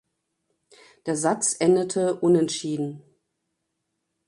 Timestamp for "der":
1.05-1.15